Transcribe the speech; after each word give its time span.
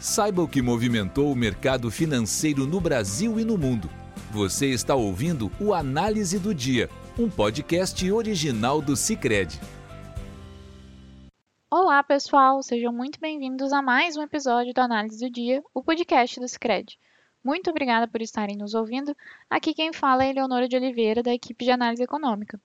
Saiba 0.00 0.40
o 0.40 0.48
que 0.48 0.62
movimentou 0.62 1.30
o 1.30 1.36
mercado 1.36 1.90
financeiro 1.90 2.66
no 2.66 2.80
Brasil 2.80 3.38
e 3.38 3.44
no 3.44 3.58
mundo. 3.58 3.90
Você 4.30 4.68
está 4.68 4.94
ouvindo 4.94 5.52
o 5.60 5.74
Análise 5.74 6.38
do 6.38 6.54
Dia, 6.54 6.88
um 7.18 7.28
podcast 7.28 8.10
original 8.10 8.80
do 8.80 8.96
Cicred. 8.96 9.60
Olá, 11.70 12.02
pessoal, 12.02 12.62
sejam 12.62 12.90
muito 12.94 13.20
bem-vindos 13.20 13.74
a 13.74 13.82
mais 13.82 14.16
um 14.16 14.22
episódio 14.22 14.72
do 14.72 14.80
Análise 14.80 15.22
do 15.22 15.30
Dia, 15.30 15.62
o 15.74 15.82
podcast 15.82 16.40
do 16.40 16.48
Cicred. 16.48 16.98
Muito 17.44 17.68
obrigada 17.68 18.08
por 18.08 18.22
estarem 18.22 18.56
nos 18.56 18.72
ouvindo. 18.72 19.14
Aqui 19.50 19.74
quem 19.74 19.92
fala 19.92 20.24
é 20.24 20.30
Eleonora 20.30 20.66
de 20.66 20.76
Oliveira, 20.76 21.22
da 21.22 21.34
equipe 21.34 21.62
de 21.62 21.72
análise 21.72 22.02
econômica. 22.02 22.58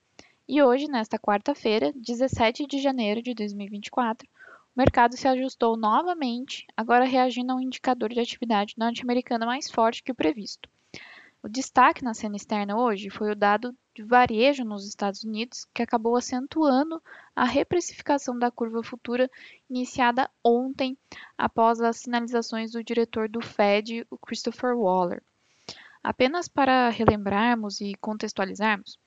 E 0.48 0.62
hoje, 0.62 0.88
nesta 0.88 1.18
quarta-feira, 1.18 1.92
17 1.96 2.66
de 2.66 2.78
janeiro 2.78 3.20
de 3.20 3.34
2024, 3.34 4.26
o 4.76 4.78
mercado 4.78 5.16
se 5.16 5.26
ajustou 5.26 5.74
novamente, 5.74 6.66
agora 6.76 7.06
reagindo 7.06 7.50
a 7.50 7.56
um 7.56 7.60
indicador 7.60 8.10
de 8.10 8.20
atividade 8.20 8.74
norte-americana 8.76 9.46
mais 9.46 9.70
forte 9.70 10.02
que 10.02 10.12
o 10.12 10.14
previsto. 10.14 10.68
O 11.42 11.48
destaque 11.48 12.04
na 12.04 12.12
cena 12.12 12.36
externa 12.36 12.76
hoje 12.76 13.08
foi 13.08 13.32
o 13.32 13.34
dado 13.34 13.74
de 13.94 14.02
varejo 14.02 14.64
nos 14.64 14.86
Estados 14.86 15.24
Unidos, 15.24 15.66
que 15.72 15.82
acabou 15.82 16.14
acentuando 16.14 17.02
a 17.34 17.46
reprecificação 17.46 18.38
da 18.38 18.50
curva 18.50 18.82
futura 18.82 19.30
iniciada 19.70 20.28
ontem, 20.44 20.94
após 21.38 21.80
as 21.80 21.96
sinalizações 21.96 22.72
do 22.72 22.84
diretor 22.84 23.30
do 23.30 23.40
Fed, 23.40 24.06
o 24.10 24.18
Christopher 24.18 24.76
Waller. 24.76 25.22
Apenas 26.04 26.48
para 26.48 26.90
relembrarmos 26.90 27.80
e 27.80 27.94
contextualizarmos, 27.94 28.98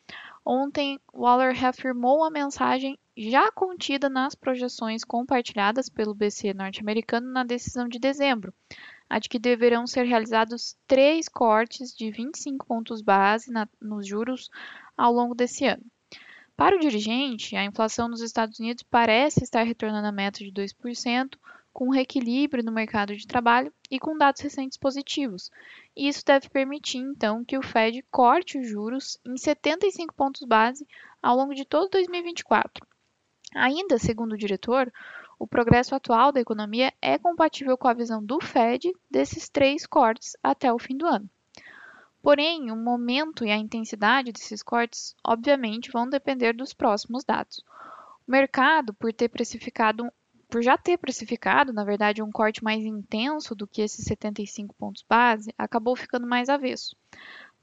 ontem 0.50 1.00
Waller 1.14 1.54
reafirmou 1.54 2.24
a 2.24 2.32
mensagem 2.32 2.98
já 3.16 3.52
contida 3.52 4.10
nas 4.10 4.34
projeções 4.34 5.04
compartilhadas 5.04 5.90
pelo 5.90 6.16
BC 6.16 6.56
norte-americano 6.56 7.32
na 7.32 7.44
decisão 7.44 7.88
de 7.88 8.00
dezembro, 8.00 8.52
a 9.08 9.20
de 9.20 9.30
que 9.30 9.38
deverão 9.38 9.86
ser 9.86 10.06
realizados 10.06 10.76
três 10.88 11.30
cortes 11.30 11.96
de 11.96 12.10
25 12.10 12.66
pontos 12.66 13.00
base 13.00 13.52
na, 13.52 13.70
nos 13.80 14.08
juros 14.08 14.50
ao 14.98 15.14
longo 15.14 15.36
desse 15.36 15.66
ano. 15.66 15.86
Para 16.58 16.76
o 16.76 16.80
dirigente, 16.80 17.56
a 17.56 17.64
inflação 17.64 18.08
nos 18.08 18.22
Estados 18.22 18.60
Unidos 18.60 18.84
parece 18.90 19.44
estar 19.44 19.62
retornando 19.62 20.08
à 20.08 20.12
meta 20.12 20.40
de 20.40 20.52
2%, 20.52 21.38
com 21.74 21.90
reequilíbrio 21.90 22.64
no 22.64 22.72
mercado 22.72 23.16
de 23.16 23.28
trabalho 23.28 23.74
e 23.90 24.00
com 24.00 24.18
dados 24.18 24.42
recentes 24.42 24.78
positivos. 24.78 25.50
E 25.96 26.08
isso 26.08 26.24
deve 26.26 26.50
permitir, 26.50 26.98
então, 26.98 27.44
que 27.44 27.58
o 27.58 27.62
Fed 27.62 28.04
corte 28.12 28.58
os 28.58 28.68
juros 28.68 29.18
em 29.26 29.38
75 29.38 30.14
pontos 30.14 30.48
base 30.48 30.88
ao 31.22 31.36
longo 31.36 31.54
de 31.54 31.66
todo 31.66 31.90
2024. 31.90 32.86
Ainda 33.56 33.98
segundo 33.98 34.34
o 34.34 34.38
diretor, 34.38 34.92
o 35.40 35.48
progresso 35.48 35.96
atual 35.96 36.32
da 36.32 36.42
economia 36.42 36.94
é 37.02 37.18
compatível 37.18 37.78
com 37.78 37.88
a 37.88 37.94
visão 37.94 38.24
do 38.24 38.42
Fed 38.42 38.92
desses 39.10 39.48
três 39.48 39.86
cortes 39.86 40.36
até 40.44 40.72
o 40.72 40.78
fim 40.78 40.98
do 40.98 41.08
ano. 41.08 41.30
Porém, 42.22 42.70
o 42.70 42.76
momento 42.76 43.46
e 43.46 43.52
a 43.52 43.58
intensidade 43.58 44.34
desses 44.34 44.62
cortes, 44.62 45.16
obviamente, 45.24 45.92
vão 45.92 46.10
depender 46.10 46.54
dos 46.54 46.74
próximos 46.74 47.24
dados. 47.24 47.64
O 48.28 48.32
mercado, 48.32 48.94
por 48.94 49.14
ter 49.14 49.30
precificado, 49.30 50.12
por 50.50 50.64
já 50.64 50.78
ter 50.78 50.98
precificado, 50.98 51.72
na 51.72 51.84
verdade, 51.84 52.24
um 52.24 52.32
corte 52.32 52.64
mais 52.64 52.84
intenso 52.84 53.54
do 53.54 53.68
que 53.68 53.84
esses 53.84 54.04
75 54.04 54.74
pontos 54.76 55.06
base, 55.08 55.54
acabou 55.58 55.96
ficando 55.96 56.26
mais 56.26 56.50
avesso. 56.50 56.96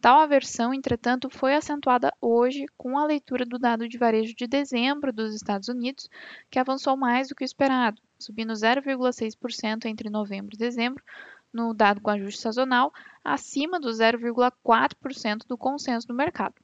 Tal 0.01 0.21
aversão, 0.21 0.73
entretanto, 0.73 1.29
foi 1.29 1.55
acentuada 1.55 2.13
hoje 2.21 2.67
com 2.77 2.97
a 2.97 3.05
leitura 3.05 3.45
do 3.45 3.59
dado 3.59 3.89
de 3.89 3.99
varejo 3.99 4.35
de 4.37 4.47
dezembro 4.47 5.13
dos 5.13 5.35
Estados 5.35 5.69
Unidos, 5.69 6.09
que 6.49 6.59
avançou 6.59 6.97
mais 6.97 7.29
do 7.29 7.35
que 7.35 7.43
o 7.43 7.45
esperado, 7.45 8.01
subindo 8.19 8.53
0,6% 8.53 9.87
entre 9.87 10.09
novembro 10.09 10.55
e 10.55 10.59
dezembro, 10.59 11.03
no 11.53 11.75
dado 11.75 12.01
com 12.01 12.11
ajuste 12.11 12.41
sazonal, 12.41 12.93
acima 13.25 13.81
do 13.81 13.89
0,4% 13.89 15.47
do 15.49 15.59
consenso 15.59 16.07
do 16.07 16.15
mercado. 16.15 16.55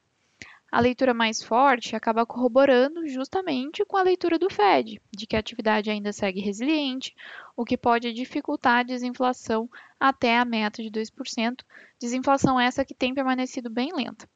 A 0.73 0.79
leitura 0.79 1.13
mais 1.13 1.43
forte 1.43 1.95
acaba 1.95 2.25
corroborando 2.25 3.07
justamente 3.07 3.85
com 3.85 3.95
a 3.95 4.01
leitura 4.01 4.39
do 4.39 4.49
Fed, 4.49 4.99
de 5.15 5.27
que 5.27 5.35
a 5.35 5.39
atividade 5.39 5.91
ainda 5.91 6.11
segue 6.11 6.41
resiliente, 6.41 7.13
o 7.55 7.63
que 7.63 7.77
pode 7.77 8.11
dificultar 8.11 8.79
a 8.79 8.83
desinflação 8.83 9.69
até 9.99 10.35
a 10.35 10.43
meta 10.43 10.81
de 10.81 10.89
2%, 10.89 11.59
desinflação 12.01 12.59
essa 12.59 12.83
que 12.83 12.95
tem 12.95 13.13
permanecido 13.13 13.69
bem 13.69 13.93
lenta. 13.95 14.27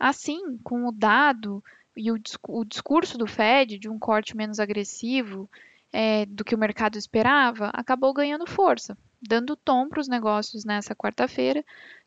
Assim, 0.00 0.56
com 0.64 0.88
o 0.88 0.92
dado 0.92 1.62
e 1.94 2.10
o, 2.10 2.64
discurso 2.64 3.18
do 3.18 3.26
Fed 3.26 3.78
de 3.78 3.90
um 3.90 3.98
corte 3.98 4.34
menos 4.34 4.58
agressivo 4.58 5.46
é, 5.92 6.24
do 6.24 6.42
que 6.42 6.54
o 6.54 6.58
mercado 6.58 6.96
esperava, 6.96 7.68
acabou 7.74 8.14
ganhando 8.14 8.46
força, 8.46 8.96
dando 9.20 9.54
tom 9.54 9.90
para 9.90 10.00
os 10.00 10.08
negócios 10.08 10.64
nessa 10.64 10.94
quarta-feira, 10.94 11.62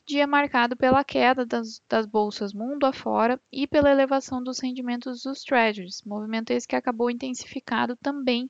dia 0.10 0.26
marcado 0.26 0.76
pela 0.76 1.04
queda 1.04 1.46
das, 1.46 1.80
das, 1.88 2.08
bolsas 2.08 2.52
mundo 2.52 2.86
afora 2.86 3.40
e 3.52 3.68
pela 3.68 3.92
elevação 3.92 4.44
dos 4.44 4.60
rendimentos 4.60 5.22
dos 5.22 5.44
treasuries, 5.44 6.02
movimento 6.04 6.50
esse 6.50 6.68
que 6.68 6.76
acabou 6.76 7.12
intensificado 7.12 7.96
também 7.96 8.50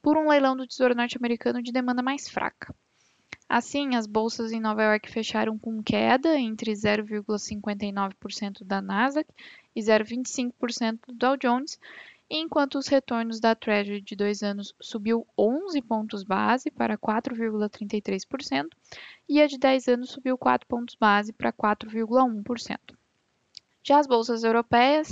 por 0.00 0.16
um 0.16 0.28
leilão 0.28 0.56
do 0.56 0.66
Tesouro 0.66 0.94
norte-americano 0.94 1.60
de 1.60 1.72
demanda 1.72 2.02
mais 2.02 2.28
fraca. 2.28 2.72
Assim, 3.48 3.96
as 3.96 4.06
bolsas 4.06 4.52
em 4.52 4.60
Nova 4.60 4.84
York 4.84 5.10
fecharam 5.10 5.58
com 5.58 5.82
queda 5.82 6.38
entre 6.38 6.72
0,59% 6.72 8.64
da 8.64 8.80
Nasdaq 8.80 9.28
e 9.74 9.80
0,25% 9.80 11.00
do 11.08 11.14
Dow 11.14 11.36
Jones, 11.36 11.80
enquanto 12.34 12.78
os 12.78 12.88
retornos 12.88 13.38
da 13.38 13.54
Treasury 13.54 14.00
de 14.00 14.16
dois 14.16 14.42
anos 14.42 14.74
subiu 14.80 15.26
11 15.38 15.82
pontos 15.82 16.24
base 16.24 16.70
para 16.70 16.96
4,33% 16.96 18.68
e 19.28 19.42
a 19.42 19.46
de 19.46 19.58
10 19.58 19.88
anos 19.88 20.10
subiu 20.10 20.38
4 20.38 20.66
pontos 20.66 20.94
base 20.94 21.30
para 21.34 21.52
4,1%. 21.52 22.78
Já 23.84 23.98
as 23.98 24.06
bolsas 24.06 24.44
europeias, 24.44 25.10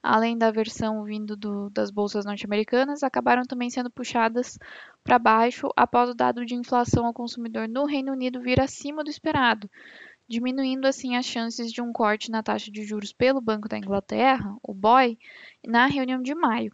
além 0.00 0.38
da 0.38 0.52
versão 0.52 1.02
vindo 1.02 1.36
do, 1.36 1.70
das 1.70 1.90
bolsas 1.90 2.24
norte-americanas, 2.24 3.02
acabaram 3.02 3.42
também 3.42 3.68
sendo 3.68 3.90
puxadas 3.90 4.56
para 5.02 5.18
baixo 5.18 5.68
após 5.76 6.08
o 6.08 6.14
dado 6.14 6.46
de 6.46 6.54
inflação 6.54 7.04
ao 7.04 7.12
consumidor 7.12 7.66
no 7.68 7.84
Reino 7.84 8.12
Unido 8.12 8.40
vir 8.40 8.60
acima 8.60 9.02
do 9.02 9.10
esperado, 9.10 9.68
diminuindo 10.30 10.86
assim 10.86 11.16
as 11.16 11.26
chances 11.26 11.72
de 11.72 11.82
um 11.82 11.92
corte 11.92 12.30
na 12.30 12.40
taxa 12.40 12.70
de 12.70 12.84
juros 12.84 13.12
pelo 13.12 13.40
Banco 13.40 13.68
da 13.68 13.76
Inglaterra, 13.76 14.56
o 14.62 14.72
BOE, 14.72 15.18
na 15.66 15.86
reunião 15.86 16.22
de 16.22 16.32
maio. 16.36 16.72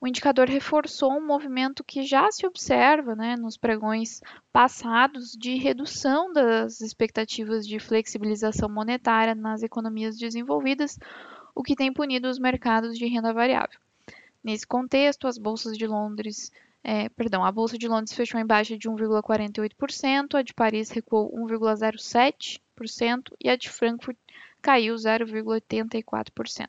O 0.00 0.08
indicador 0.08 0.48
reforçou 0.48 1.12
um 1.12 1.26
movimento 1.26 1.84
que 1.84 2.02
já 2.02 2.30
se 2.30 2.46
observa 2.46 3.14
né, 3.14 3.36
nos 3.36 3.58
pregões 3.58 4.22
passados 4.50 5.32
de 5.32 5.56
redução 5.56 6.32
das 6.32 6.80
expectativas 6.80 7.66
de 7.66 7.78
flexibilização 7.78 8.70
monetária 8.70 9.34
nas 9.34 9.62
economias 9.62 10.16
desenvolvidas, 10.16 10.98
o 11.54 11.62
que 11.62 11.76
tem 11.76 11.92
punido 11.92 12.26
os 12.26 12.38
mercados 12.38 12.96
de 12.96 13.06
renda 13.06 13.34
variável. 13.34 13.78
Nesse 14.42 14.66
contexto, 14.66 15.26
as 15.26 15.36
bolsas 15.36 15.76
de 15.76 15.86
Londres 15.86 16.50
é, 16.90 17.10
perdão, 17.10 17.44
a 17.44 17.52
Bolsa 17.52 17.76
de 17.76 17.86
Londres 17.86 18.14
fechou 18.14 18.40
em 18.40 18.46
baixa 18.46 18.78
de 18.78 18.88
1,48%, 18.88 20.36
a 20.36 20.42
de 20.42 20.54
Paris 20.54 20.88
recuou 20.88 21.30
1,07% 21.34 23.34
e 23.38 23.50
a 23.50 23.56
de 23.56 23.68
Frankfurt 23.68 24.16
caiu 24.62 24.94
0,84%. 24.94 26.66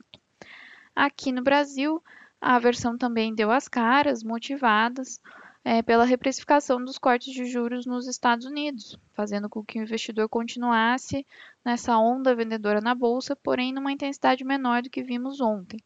Aqui 0.93 1.31
no 1.31 1.41
Brasil, 1.41 2.03
a 2.41 2.57
aversão 2.57 2.97
também 2.97 3.33
deu 3.33 3.49
as 3.49 3.69
caras, 3.69 4.21
motivadas 4.21 5.21
é, 5.63 5.81
pela 5.81 6.03
reprecificação 6.03 6.83
dos 6.83 6.97
cortes 6.97 7.33
de 7.33 7.45
juros 7.45 7.85
nos 7.85 8.05
Estados 8.05 8.45
Unidos, 8.45 8.99
fazendo 9.13 9.47
com 9.47 9.63
que 9.63 9.79
o 9.79 9.83
investidor 9.83 10.27
continuasse 10.27 11.25
nessa 11.63 11.97
onda 11.97 12.35
vendedora 12.35 12.81
na 12.81 12.93
bolsa, 12.93 13.37
porém 13.37 13.71
numa 13.71 13.93
intensidade 13.93 14.43
menor 14.43 14.81
do 14.81 14.89
que 14.89 15.01
vimos 15.01 15.39
ontem. 15.39 15.79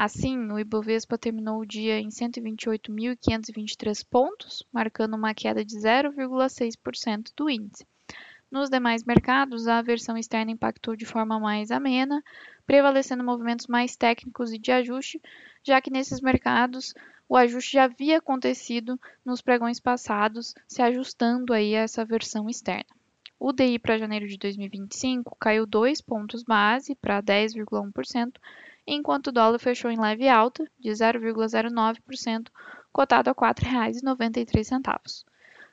Assim, 0.00 0.38
o 0.52 0.60
Ibovespa 0.60 1.18
terminou 1.18 1.58
o 1.58 1.66
dia 1.66 1.98
em 1.98 2.08
128.523 2.08 4.06
pontos, 4.08 4.64
marcando 4.72 5.16
uma 5.16 5.34
queda 5.34 5.64
de 5.64 5.74
0,6% 5.76 7.32
do 7.36 7.50
índice. 7.50 7.84
Nos 8.48 8.70
demais 8.70 9.02
mercados, 9.02 9.66
a 9.66 9.78
aversão 9.78 10.16
externa 10.16 10.52
impactou 10.52 10.94
de 10.94 11.04
forma 11.04 11.40
mais 11.40 11.72
amena, 11.72 12.22
prevalecendo 12.64 13.24
movimentos 13.24 13.66
mais 13.66 13.96
técnicos 13.96 14.52
e 14.52 14.58
de 14.60 14.70
ajuste, 14.70 15.20
já 15.66 15.80
que 15.80 15.90
nesses 15.90 16.20
mercados 16.20 16.94
o 17.28 17.36
ajuste 17.36 17.72
já 17.72 17.82
havia 17.82 18.18
acontecido 18.18 19.00
nos 19.24 19.42
pregões 19.42 19.80
passados, 19.80 20.54
se 20.68 20.80
ajustando 20.80 21.52
aí 21.52 21.74
a 21.74 21.80
essa 21.80 22.04
versão 22.04 22.48
externa. 22.48 22.86
O 23.36 23.52
DI 23.52 23.80
para 23.80 23.98
janeiro 23.98 24.28
de 24.28 24.38
2025 24.38 25.36
caiu 25.40 25.66
2 25.66 26.00
pontos 26.00 26.44
base 26.44 26.94
para 26.94 27.20
10,1%, 27.20 28.34
enquanto 28.88 29.28
o 29.28 29.32
dólar 29.32 29.58
fechou 29.58 29.90
em 29.90 30.00
leve 30.00 30.28
alta 30.28 30.64
de 30.80 30.90
0,09%, 30.90 32.46
cotado 32.92 33.30
a 33.30 33.32
R$ 33.32 33.54
4,93. 33.54 35.24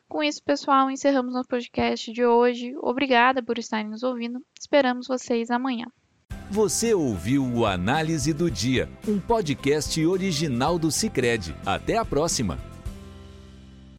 Com 0.07 0.21
isso, 0.21 0.43
pessoal, 0.43 0.91
encerramos 0.91 1.33
nosso 1.33 1.49
podcast 1.49 2.11
de 2.11 2.25
hoje. 2.25 2.75
Obrigada 2.81 3.41
por 3.41 3.57
estarem 3.57 3.89
nos 3.89 4.03
ouvindo. 4.03 4.39
Esperamos 4.59 5.07
vocês 5.07 5.49
amanhã. 5.49 5.87
Você 6.51 6.93
ouviu 6.93 7.43
o 7.43 7.65
Análise 7.65 8.31
do 8.31 8.51
Dia, 8.51 8.87
um 9.07 9.19
podcast 9.19 10.05
original 10.05 10.77
do 10.77 10.91
Cicred. 10.91 11.55
Até 11.65 11.97
a 11.97 12.05
próxima! 12.05 12.74